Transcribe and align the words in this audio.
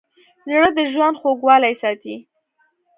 زړه 0.49 0.69
د 0.77 0.79
ژوند 0.91 1.15
خوږوالی 1.21 1.73
ساتي. 1.81 2.15